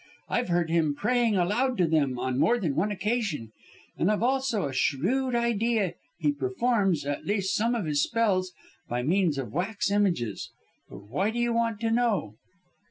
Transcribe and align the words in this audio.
I've 0.29 0.47
heard 0.47 0.71
him 0.71 0.95
praying 0.95 1.35
aloud 1.37 1.77
to 1.77 1.85
them 1.85 2.17
on 2.17 2.39
more 2.39 2.57
than 2.59 2.73
one 2.75 2.89
occasion, 2.91 3.51
and 3.95 4.11
I've 4.11 4.23
also 4.23 4.65
a 4.65 4.73
shrewd 4.73 5.35
idea 5.35 5.93
he 6.17 6.31
performs, 6.31 7.05
at 7.05 7.27
least, 7.27 7.53
some 7.53 7.75
of 7.75 7.85
his 7.85 8.01
spells 8.01 8.51
by 8.89 9.03
means 9.03 9.37
of 9.37 9.53
wax 9.53 9.91
images. 9.91 10.49
But 10.89 11.07
why 11.11 11.29
do 11.29 11.37
you 11.37 11.53
want 11.53 11.79
to 11.81 11.91
know?" 11.91 12.33